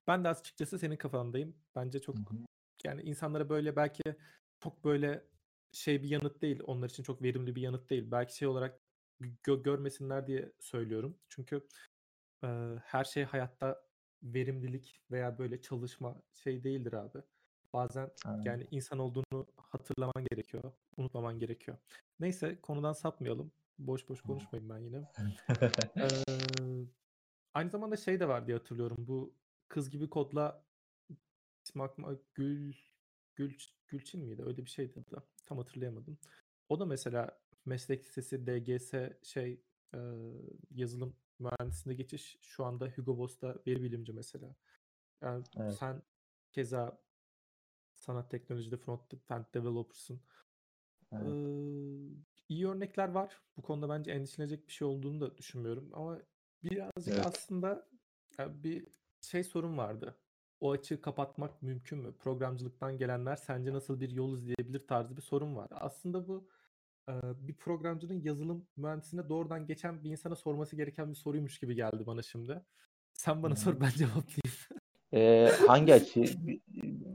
ben 0.07 0.25
de 0.25 0.29
açıkçası 0.29 0.79
senin 0.79 0.97
kafandayım. 0.97 1.57
Bence 1.77 2.01
çok 2.01 2.17
hı. 2.17 2.23
yani 2.85 3.03
insanlara 3.03 3.49
böyle 3.49 3.77
belki 3.77 4.03
çok 4.61 4.85
böyle 4.85 5.25
şey 5.73 6.03
bir 6.03 6.09
yanıt 6.09 6.43
değil. 6.43 6.61
Onlar 6.67 6.89
için 6.89 7.03
çok 7.03 7.23
verimli 7.23 7.57
bir 7.57 7.63
yanıt 7.63 7.91
değil. 7.91 8.11
Belki 8.11 8.37
şey 8.37 8.49
olarak 8.49 8.81
gö- 9.21 9.63
görmesinler 9.63 10.27
diye 10.27 10.53
söylüyorum. 10.61 11.19
Çünkü 11.29 11.67
e, 12.45 12.49
her 12.83 13.05
şey 13.05 13.25
hayatta 13.25 13.83
verimlilik 14.23 15.01
veya 15.11 15.39
böyle 15.39 15.61
çalışma 15.61 16.23
şey 16.35 16.65
değildir 16.65 16.93
abi. 16.93 17.19
Bazen 17.73 18.11
Aynen. 18.25 18.43
yani 18.43 18.67
insan 18.71 18.99
olduğunu 18.99 19.47
hatırlaman 19.57 20.27
gerekiyor. 20.31 20.73
Unutmaman 20.97 21.39
gerekiyor. 21.39 21.79
Neyse 22.21 22.61
konudan 22.61 22.93
sapmayalım. 22.93 23.53
Boş 23.79 24.09
boş 24.09 24.23
konuşmayayım 24.23 24.71
ben 24.71 24.79
yine. 24.79 25.03
Ee, 25.97 26.98
aynı 27.59 27.71
zamanda 27.71 27.97
şey 27.97 28.21
de 28.21 28.29
var 28.29 28.47
diye 28.47 28.57
hatırlıyorum. 28.57 28.97
Bu 29.09 29.35
kız 29.69 29.91
gibi 29.91 30.11
kodla 30.11 30.65
ismi 31.65 31.83
aklıma 31.83 32.15
Gül 32.35 32.75
Gül 33.37 33.59
Gülçin 33.89 34.25
miydi? 34.25 34.43
Öyle 34.47 34.65
bir 34.65 34.71
şeydi 34.71 35.05
da. 35.11 35.23
Tam 35.47 35.59
hatırlayamadım. 35.59 36.19
O 36.69 36.81
da 36.81 36.87
mesela 36.87 37.41
meslek 37.65 38.05
lisesi 38.05 38.47
DGS 38.47 38.93
şey 39.23 39.61
e, 39.95 39.99
yazılım 40.71 41.17
mühendisliğine 41.39 41.97
geçiş 41.97 42.39
şu 42.41 42.65
anda 42.65 42.87
Hugo 42.89 43.19
Boss'ta 43.19 43.57
veri 43.67 43.83
bilimci 43.83 44.13
mesela. 44.13 44.55
Yani 45.23 45.45
Evet. 45.57 45.75
sen 45.75 46.03
keza 46.53 47.03
sanat 47.95 48.31
teknolojide 48.31 48.77
front-end 48.77 49.55
developer'sın. 49.55 50.21
Evet. 51.13 51.33
Ee, 51.33 52.09
iyi 52.49 52.69
örnekler 52.69 53.09
var. 53.09 53.43
Bu 53.57 53.63
konuda 53.63 53.89
bence 53.89 54.11
endişelenecek 54.11 54.69
bir 54.69 54.73
şey 54.73 54.89
olduğunu 54.89 55.21
da 55.21 55.39
düşünmüyorum. 55.39 55.91
Ama 55.93 56.21
birazcık 56.65 57.15
Evet. 57.15 57.27
aslında 57.27 57.89
ya 58.39 58.63
bir 58.65 58.87
şey 59.21 59.45
sorun 59.45 59.79
vardı. 59.79 60.19
O 60.61 60.73
açığı 60.73 61.01
kapatmak 61.01 61.63
mümkün 61.63 61.99
mü? 61.99 62.15
Programcılıktan 62.19 62.99
gelenler 62.99 63.37
sence 63.37 63.73
nasıl 63.73 64.01
bir 64.01 64.11
yol 64.11 64.35
izleyebilir 64.39 64.87
tarzı 64.87 65.17
bir 65.17 65.23
sorun 65.23 65.57
var. 65.57 65.69
Aslında 65.71 66.29
bu 66.29 66.49
e, 67.09 67.13
bir 67.49 67.55
programcının 67.55 68.21
yazılım 68.23 68.67
mühendisine 68.77 69.29
doğrudan 69.29 69.67
geçen 69.67 70.05
bir 70.05 70.11
insana 70.11 70.37
sorması 70.37 70.77
gereken 70.77 71.11
bir 71.11 71.15
soruymuş 71.17 71.59
gibi 71.59 71.75
geldi 71.75 72.07
bana 72.07 72.23
şimdi. 72.23 72.65
Sen 73.13 73.43
bana 73.43 73.55
Hı 73.55 73.61
sor 73.61 73.81
ben 73.81 73.91
cevaplayayım. 73.91 74.59
Ee, 75.13 75.53
hangi 75.67 75.95
açı? 75.95 76.25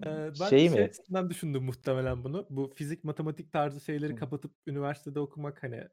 Ee, 0.05 0.31
ben 0.39 0.49
Şey 0.49 0.69
şey 0.69 0.69
mi? 0.69 0.81
açısından 0.81 1.29
düşündüm 1.29 1.63
muhtemelen 1.63 2.23
bunu. 2.23 2.47
Bu 2.49 2.73
fizik, 2.75 3.03
matematik 3.03 3.51
tarzı 3.51 3.81
şeyleri 3.81 4.11
Hı. 4.13 4.15
kapatıp 4.15 4.51
üniversitede 4.67 5.19
okumak 5.19 5.63
hani 5.63 5.87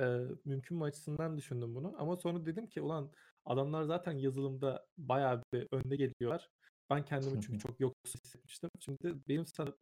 e, 0.00 0.04
mümkün 0.44 0.78
mü 0.78 0.84
açısından 0.84 1.36
düşündüm 1.38 1.74
bunu. 1.74 1.94
Ama 1.98 2.16
sonra 2.16 2.46
dedim 2.46 2.66
ki 2.66 2.80
ulan 2.82 3.12
adamlar 3.44 3.82
zaten 3.82 4.12
yazılımda 4.12 4.86
bayağı 4.98 5.42
bir 5.52 5.66
önde 5.72 5.96
geliyorlar. 5.96 6.50
Ben 6.90 7.04
kendimi 7.04 7.40
çünkü 7.42 7.58
çok 7.58 7.80
yoksul 7.80 8.20
hissetmiştim. 8.24 8.70
Şimdi 8.80 9.14
benim 9.28 9.46
sana 9.46 9.72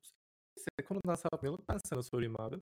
konudan 0.88 1.14
sapmayalım. 1.14 1.64
Ben 1.68 1.78
sana 1.84 2.02
sorayım 2.02 2.40
abi. 2.40 2.56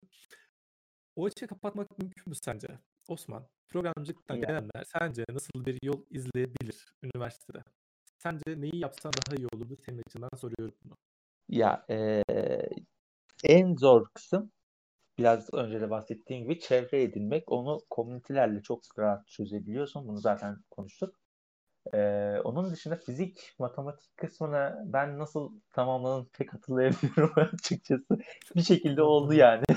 O 1.17 1.25
açığı 1.27 1.47
kapatmak 1.47 1.99
mümkün 1.99 2.29
mü 2.31 2.35
sence? 2.45 2.69
Osman, 3.09 3.49
programcılıktan 3.69 4.37
Ya, 4.37 4.47
gelenler 4.47 4.85
sence 4.85 5.25
nasıl 5.31 5.65
bir 5.67 5.79
yol 5.83 6.03
izleyebilir 6.11 6.95
üniversitede? 7.03 7.65
Sence 8.19 8.61
neyi 8.61 8.77
yapsan 8.77 9.13
daha 9.13 9.37
iyi 9.37 9.47
olurdu 9.53 9.77
senin 9.87 10.03
açından 10.07 10.37
soruyorum 10.37 10.75
bunu. 10.85 10.95
ya 11.49 11.85
e, 11.91 12.23
en 13.45 13.75
zor 13.77 14.09
kısım 14.15 14.53
biraz 15.19 15.55
önce 15.55 15.81
de 15.81 15.91
bahsettiğim 15.91 16.43
gibi 16.43 16.61
çevre 16.61 17.03
edinmek. 17.03 17.53
Onu 17.53 17.81
komünitelerle 17.91 18.63
çok 18.63 18.81
rahat 18.99 19.29
çözebiliyorsun. 19.29 20.09
Bunu 20.09 20.19
zaten 20.19 20.57
konuştuk. 20.71 21.15
Ee, 21.95 22.39
onun 22.45 22.71
dışında 22.71 22.97
fizik, 22.97 23.55
matematik 23.59 24.17
kısmına 24.17 24.83
ben 24.87 25.19
nasıl 25.19 25.61
tamamladım 25.73 26.29
pek 26.33 26.55
hatırlayamıyorum 26.55 27.33
açıkçası. 27.55 28.19
Bir 28.57 28.63
şekilde 28.63 29.03
oldu 29.03 29.35
yani. 29.35 29.65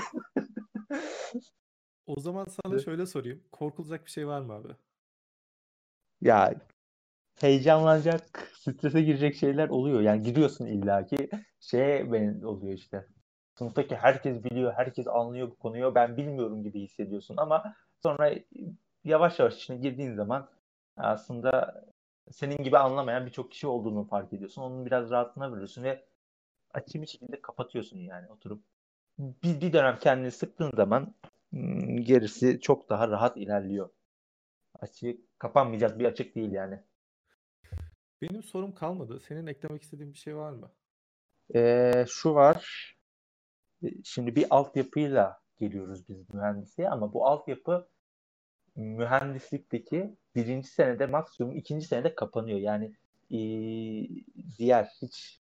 O 2.06 2.20
zaman 2.20 2.44
sana 2.44 2.78
şöyle 2.78 3.06
sorayım. 3.06 3.42
Korkulacak 3.52 4.06
bir 4.06 4.10
şey 4.10 4.26
var 4.26 4.40
mı 4.40 4.52
abi? 4.52 4.68
Ya 6.20 6.54
heyecanlanacak, 7.40 8.52
strese 8.54 9.02
girecek 9.02 9.36
şeyler 9.36 9.68
oluyor. 9.68 10.00
Yani 10.00 10.22
gidiyorsun 10.22 10.66
illaki 10.66 11.30
şeye 11.60 12.12
ben 12.12 12.40
oluyor 12.42 12.72
işte. 12.72 13.06
Sınıftaki 13.60 13.96
herkes 13.96 14.44
biliyor, 14.44 14.72
herkes 14.72 15.08
anlıyor 15.08 15.50
bu 15.50 15.56
konuyu. 15.56 15.94
Ben 15.94 16.16
bilmiyorum 16.16 16.62
gibi 16.62 16.80
hissediyorsun 16.80 17.36
ama 17.36 17.74
sonra 18.02 18.34
yavaş 19.04 19.38
yavaş 19.38 19.56
içine 19.56 19.76
girdiğin 19.76 20.14
zaman 20.14 20.50
aslında 20.96 21.82
senin 22.30 22.56
gibi 22.56 22.78
anlamayan 22.78 23.26
birçok 23.26 23.50
kişi 23.50 23.66
olduğunu 23.66 24.04
fark 24.04 24.32
ediyorsun. 24.32 24.62
Onun 24.62 24.86
biraz 24.86 25.10
rahatlığına 25.10 25.52
veriyorsun 25.52 25.82
ve 25.82 26.04
açık 26.74 27.02
bir 27.02 27.06
şekilde 27.06 27.42
kapatıyorsun 27.42 27.98
yani 27.98 28.28
oturup. 28.28 28.64
Bir, 29.18 29.60
bir 29.60 29.72
dönem 29.72 29.98
kendini 29.98 30.30
sıktığın 30.30 30.72
zaman 30.76 31.14
hmm, 31.50 31.96
gerisi 31.96 32.60
çok 32.60 32.90
daha 32.90 33.08
rahat 33.08 33.36
ilerliyor. 33.36 33.90
Açık 34.80 35.38
kapanmayacak 35.38 35.98
bir 35.98 36.04
açık 36.04 36.34
değil 36.34 36.52
yani. 36.52 36.80
Benim 38.22 38.42
sorum 38.42 38.74
kalmadı. 38.74 39.20
Senin 39.20 39.46
eklemek 39.46 39.82
istediğin 39.82 40.12
bir 40.12 40.18
şey 40.18 40.36
var 40.36 40.52
mı? 40.52 40.70
Ee, 41.54 42.04
şu 42.08 42.34
var. 42.34 42.99
Şimdi 44.04 44.36
bir 44.36 44.46
altyapıyla 44.50 45.40
geliyoruz 45.58 46.08
biz 46.08 46.34
mühendisliğe 46.34 46.90
ama 46.90 47.12
bu 47.12 47.26
altyapı 47.26 47.88
mühendislikteki 48.76 50.16
birinci 50.34 50.68
senede 50.68 51.06
maksimum 51.06 51.56
ikinci 51.56 51.86
senede 51.86 52.14
kapanıyor. 52.14 52.58
Yani 52.58 52.92
e, 53.30 53.38
diğer 54.58 54.88
hiç 55.02 55.40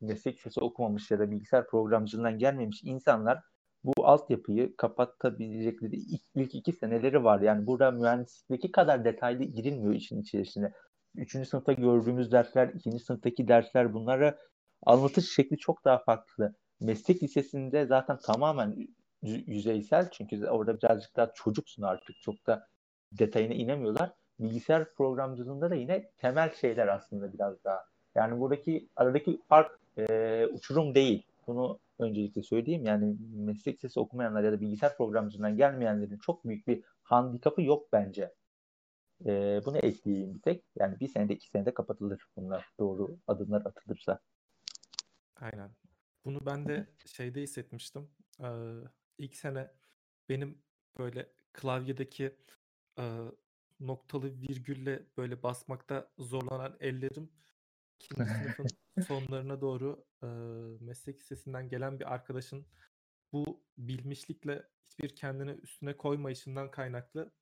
meslek 0.00 0.36
lisesi 0.36 0.60
okumamış 0.60 1.10
ya 1.10 1.18
da 1.18 1.30
bilgisayar 1.30 1.66
programcılığından 1.66 2.38
gelmemiş 2.38 2.82
insanlar 2.84 3.40
bu 3.84 4.06
altyapıyı 4.06 4.76
kapatabilecekleri 4.76 5.96
ilk, 5.96 6.22
ilk 6.34 6.54
iki 6.54 6.72
seneleri 6.72 7.24
var. 7.24 7.40
Yani 7.40 7.66
burada 7.66 7.90
mühendislikteki 7.90 8.72
kadar 8.72 9.04
detaylı 9.04 9.44
girilmiyor 9.44 9.94
işin 9.94 10.22
içerisine. 10.22 10.72
Üçüncü 11.14 11.48
sınıfta 11.48 11.72
gördüğümüz 11.72 12.32
dersler, 12.32 12.68
ikinci 12.68 12.98
sınıftaki 12.98 13.48
dersler 13.48 13.92
bunlara 13.94 14.38
anlatış 14.86 15.34
şekli 15.34 15.58
çok 15.58 15.84
daha 15.84 15.98
farklı. 15.98 16.54
Meslek 16.84 17.22
lisesinde 17.22 17.86
zaten 17.86 18.18
tamamen 18.18 18.88
yüzeysel 19.22 20.10
çünkü 20.10 20.46
orada 20.46 20.78
birazcık 20.78 21.16
daha 21.16 21.32
çocuksun 21.34 21.82
artık 21.82 22.16
çok 22.20 22.46
da 22.46 22.68
detayına 23.12 23.54
inemiyorlar. 23.54 24.12
Bilgisayar 24.40 24.94
programcılığında 24.94 25.70
da 25.70 25.74
yine 25.74 26.10
temel 26.18 26.54
şeyler 26.54 26.88
aslında 26.88 27.32
biraz 27.32 27.64
daha. 27.64 27.84
Yani 28.14 28.40
buradaki 28.40 28.88
aradaki 28.96 29.40
fark 29.48 29.78
e, 29.98 30.46
uçurum 30.52 30.94
değil. 30.94 31.22
Bunu 31.46 31.78
öncelikle 31.98 32.42
söyleyeyim. 32.42 32.84
Yani 32.86 33.16
meslek 33.34 33.76
lisesi 33.76 34.00
okumayanlar 34.00 34.42
ya 34.42 34.52
da 34.52 34.60
bilgisayar 34.60 34.96
programcılığından 34.96 35.56
gelmeyenlerin 35.56 36.18
çok 36.18 36.44
büyük 36.44 36.66
bir 36.66 36.84
handikapı 37.02 37.62
yok 37.62 37.92
bence. 37.92 38.32
E, 39.26 39.60
bunu 39.64 39.78
ekleyeyim 39.78 40.34
bir 40.34 40.40
tek. 40.40 40.64
Yani 40.76 41.00
bir 41.00 41.08
senede 41.08 41.34
iki 41.34 41.48
senede 41.48 41.74
kapatılır 41.74 42.24
bunlar 42.36 42.66
doğru 42.78 43.16
adımlar 43.26 43.60
atılırsa. 43.66 44.18
Aynen. 45.40 45.70
Bunu 46.24 46.46
ben 46.46 46.68
de 46.68 46.86
şeyde 47.06 47.42
hissetmiştim. 47.42 48.10
Ee, 48.40 48.80
ilk 49.18 49.36
sene 49.36 49.70
benim 50.28 50.62
böyle 50.98 51.32
klavyedeki 51.52 52.36
e, 52.98 53.18
noktalı 53.80 54.40
virgülle 54.40 55.06
böyle 55.16 55.42
basmakta 55.42 56.12
zorlanan 56.18 56.76
ellerim 56.80 57.30
ikinci 58.00 58.30
sınıfın 58.30 58.66
sonlarına 59.06 59.60
doğru 59.60 60.06
e, 60.22 60.26
meslek 60.84 61.20
lisesinden 61.20 61.68
gelen 61.68 62.00
bir 62.00 62.14
arkadaşın 62.14 62.66
bu 63.32 63.64
bilmişlikle 63.78 64.68
hiçbir 64.86 65.16
kendini 65.16 65.50
üstüne 65.50 65.96
koymayışından 65.96 66.70
kaynaklı 66.70 67.32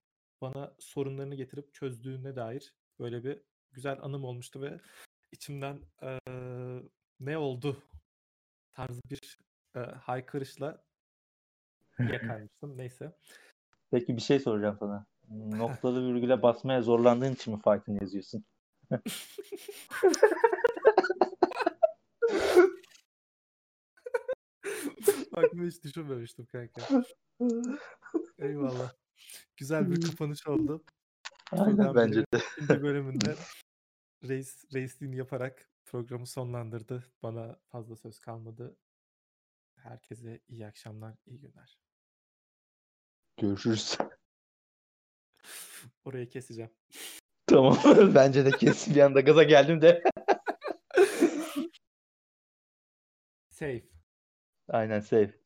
bana 0.40 0.77
sorunlarını 0.79 1.35
getirip 1.35 1.75
çözdüğüne 1.75 2.37
dair 2.37 2.75
böyle 2.99 3.25
bir 3.25 3.42
güzel 3.73 3.99
anım 4.03 4.25
olmuştu 4.25 4.62
ve 4.62 4.81
içimden 5.33 5.81
e, 6.03 6.18
ne 7.21 7.38
oldu 7.38 7.83
tarzı 8.75 9.01
bir 9.11 9.39
e, 9.77 9.81
haykırışla 9.81 10.85
yakarmıştım. 11.99 12.79
Neyse. 12.79 13.13
Peki 13.91 14.17
bir 14.17 14.23
şey 14.23 14.41
soracağım 14.41 14.77
sana. 14.79 15.07
Noktalı 15.59 16.15
virgüle 16.15 16.43
basmaya 16.43 16.83
zorlandığın 16.83 17.33
için 17.33 17.55
mi 17.55 17.61
Python 17.63 17.99
yazıyorsun? 18.01 18.45
Bak 25.37 25.45
bunu 25.53 25.67
hiç 25.67 25.85
düşünmemiştim 25.85 26.47
kanka. 26.47 27.05
Eyvallah. 28.39 28.93
Güzel 29.57 29.91
bir 29.91 30.01
kapanış 30.01 30.47
oldu. 30.47 30.85
Aynen 31.53 31.95
bence 31.95 32.21
de. 32.21 32.41
İkinci 32.57 32.83
bölümünde 32.83 33.37
reis, 34.29 34.65
reisliğini 34.75 35.17
yaparak 35.17 35.72
programı 35.93 36.27
sonlandırdı. 36.27 37.05
Bana 37.23 37.57
fazla 37.69 37.97
söz 37.97 38.19
kalmadı. 38.19 38.77
Herkese 39.77 40.41
iyi 40.49 40.67
akşamlar, 40.67 41.15
iyi 41.27 41.41
günler. 41.41 41.79
Görüşürüz. 43.37 43.99
Orayı 46.05 46.29
keseceğim. 46.29 46.71
Tamam. 47.47 47.79
Bence 48.15 48.45
de 48.45 48.51
kes. 48.51 48.95
Bir 48.95 49.01
anda 49.01 49.21
gaza 49.21 49.43
geldim 49.43 49.83
de. 49.83 50.03
Safe. 53.49 53.83
Aynen 54.69 55.01
safe. 55.01 55.43